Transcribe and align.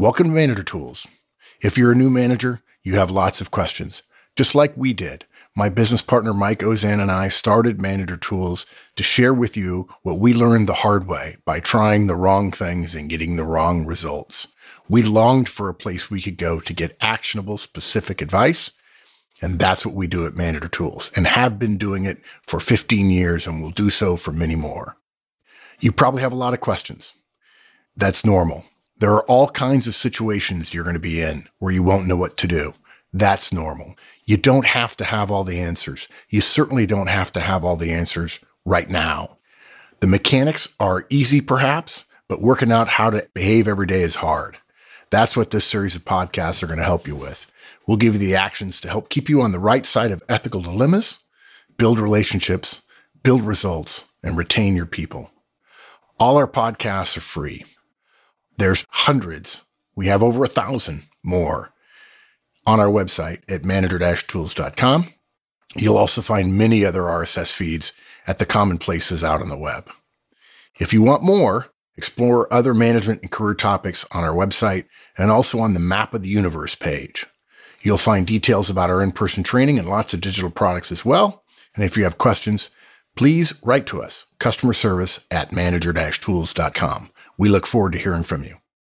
Welcome 0.00 0.28
to 0.28 0.32
Manager 0.32 0.62
Tools. 0.62 1.06
If 1.60 1.76
you're 1.76 1.92
a 1.92 1.94
new 1.94 2.08
manager, 2.08 2.62
you 2.82 2.96
have 2.96 3.10
lots 3.10 3.42
of 3.42 3.50
questions, 3.50 4.02
just 4.34 4.54
like 4.54 4.74
we 4.74 4.94
did. 4.94 5.26
My 5.54 5.68
business 5.68 6.00
partner 6.00 6.32
Mike 6.32 6.60
Auzenne 6.60 7.02
and 7.02 7.10
I 7.10 7.28
started 7.28 7.82
Manager 7.82 8.16
Tools 8.16 8.64
to 8.96 9.02
share 9.02 9.34
with 9.34 9.58
you 9.58 9.90
what 10.00 10.18
we 10.18 10.32
learned 10.32 10.70
the 10.70 10.80
hard 10.80 11.06
way 11.06 11.36
by 11.44 11.60
trying 11.60 12.06
the 12.06 12.16
wrong 12.16 12.50
things 12.50 12.94
and 12.94 13.10
getting 13.10 13.36
the 13.36 13.44
wrong 13.44 13.84
results. 13.84 14.48
We 14.88 15.02
longed 15.02 15.50
for 15.50 15.68
a 15.68 15.74
place 15.74 16.10
we 16.10 16.22
could 16.22 16.38
go 16.38 16.60
to 16.60 16.72
get 16.72 16.96
actionable, 17.02 17.58
specific 17.58 18.22
advice. 18.22 18.70
And 19.42 19.58
that's 19.58 19.84
what 19.84 19.94
we 19.94 20.06
do 20.06 20.24
at 20.24 20.34
Manager 20.34 20.68
Tools 20.68 21.10
and 21.14 21.26
have 21.26 21.58
been 21.58 21.76
doing 21.76 22.06
it 22.06 22.22
for 22.46 22.58
15 22.58 23.10
years 23.10 23.46
and 23.46 23.62
will 23.62 23.70
do 23.70 23.90
so 23.90 24.16
for 24.16 24.32
many 24.32 24.54
more. 24.54 24.96
You 25.78 25.92
probably 25.92 26.22
have 26.22 26.32
a 26.32 26.36
lot 26.36 26.54
of 26.54 26.60
questions. 26.60 27.12
That's 27.94 28.24
normal. 28.24 28.64
There 29.00 29.14
are 29.14 29.24
all 29.24 29.48
kinds 29.48 29.86
of 29.86 29.94
situations 29.94 30.74
you're 30.74 30.84
going 30.84 30.92
to 30.92 31.00
be 31.00 31.22
in 31.22 31.48
where 31.58 31.72
you 31.72 31.82
won't 31.82 32.06
know 32.06 32.16
what 32.16 32.36
to 32.36 32.46
do. 32.46 32.74
That's 33.14 33.50
normal. 33.50 33.96
You 34.26 34.36
don't 34.36 34.66
have 34.66 34.94
to 34.98 35.04
have 35.04 35.30
all 35.30 35.42
the 35.42 35.58
answers. 35.58 36.06
You 36.28 36.42
certainly 36.42 36.84
don't 36.84 37.06
have 37.06 37.32
to 37.32 37.40
have 37.40 37.64
all 37.64 37.76
the 37.76 37.92
answers 37.92 38.40
right 38.66 38.90
now. 38.90 39.38
The 40.00 40.06
mechanics 40.06 40.68
are 40.78 41.06
easy, 41.08 41.40
perhaps, 41.40 42.04
but 42.28 42.42
working 42.42 42.70
out 42.70 42.88
how 42.88 43.08
to 43.08 43.26
behave 43.32 43.66
every 43.66 43.86
day 43.86 44.02
is 44.02 44.16
hard. 44.16 44.58
That's 45.08 45.34
what 45.34 45.48
this 45.48 45.64
series 45.64 45.96
of 45.96 46.04
podcasts 46.04 46.62
are 46.62 46.66
going 46.66 46.78
to 46.78 46.84
help 46.84 47.08
you 47.08 47.16
with. 47.16 47.46
We'll 47.86 47.96
give 47.96 48.12
you 48.12 48.20
the 48.20 48.36
actions 48.36 48.82
to 48.82 48.88
help 48.90 49.08
keep 49.08 49.30
you 49.30 49.40
on 49.40 49.52
the 49.52 49.58
right 49.58 49.86
side 49.86 50.12
of 50.12 50.22
ethical 50.28 50.60
dilemmas, 50.60 51.20
build 51.78 51.98
relationships, 51.98 52.82
build 53.22 53.46
results, 53.46 54.04
and 54.22 54.36
retain 54.36 54.76
your 54.76 54.84
people. 54.84 55.30
All 56.18 56.36
our 56.36 56.46
podcasts 56.46 57.16
are 57.16 57.22
free. 57.22 57.64
There's 58.60 58.84
hundreds. 58.90 59.64
We 59.96 60.08
have 60.08 60.22
over 60.22 60.44
a 60.44 60.48
thousand 60.48 61.04
more 61.22 61.72
on 62.66 62.78
our 62.78 62.88
website 62.88 63.40
at 63.48 63.64
manager-tools.com. 63.64 65.06
You'll 65.76 65.96
also 65.96 66.20
find 66.20 66.58
many 66.58 66.84
other 66.84 67.04
RSS 67.04 67.54
feeds 67.54 67.94
at 68.26 68.36
the 68.36 68.44
common 68.44 68.76
places 68.76 69.24
out 69.24 69.40
on 69.40 69.48
the 69.48 69.56
web. 69.56 69.88
If 70.78 70.92
you 70.92 71.00
want 71.00 71.22
more, 71.22 71.68
explore 71.96 72.52
other 72.52 72.74
management 72.74 73.22
and 73.22 73.30
career 73.30 73.54
topics 73.54 74.04
on 74.12 74.24
our 74.24 74.34
website 74.34 74.84
and 75.16 75.30
also 75.30 75.58
on 75.58 75.72
the 75.72 75.80
Map 75.80 76.12
of 76.12 76.22
the 76.22 76.28
Universe 76.28 76.74
page. 76.74 77.24
You'll 77.80 77.96
find 77.96 78.26
details 78.26 78.68
about 78.68 78.90
our 78.90 79.02
in 79.02 79.12
person 79.12 79.42
training 79.42 79.78
and 79.78 79.88
lots 79.88 80.12
of 80.12 80.20
digital 80.20 80.50
products 80.50 80.92
as 80.92 81.02
well. 81.02 81.44
And 81.74 81.82
if 81.82 81.96
you 81.96 82.04
have 82.04 82.18
questions, 82.18 82.68
please 83.16 83.54
write 83.62 83.86
to 83.86 84.02
us, 84.02 84.26
customer 84.38 84.72
service 84.72 85.20
at 85.30 85.52
manager 85.52 85.92
tools.com. 86.20 87.10
We 87.36 87.48
look 87.48 87.66
forward 87.66 87.92
to 87.92 87.98
hearing 87.98 88.24
from 88.24 88.44
you. 88.44 88.56